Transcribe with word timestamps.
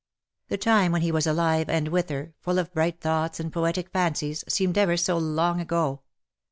The 0.47 0.57
time 0.57 0.91
when 0.91 1.03
he 1.03 1.11
was 1.11 1.27
alive 1.27 1.69
and 1.69 1.89
with 1.89 2.09
her, 2.09 2.33
full 2.39 2.57
of 2.57 2.73
bright 2.73 2.99
thoughts 2.99 3.39
and 3.39 3.53
poetic 3.53 3.91
fancies, 3.91 4.43
seemed 4.47 4.75
ever 4.79 4.97
so 4.97 5.15
long 5.19 5.61
ago. 5.61 6.01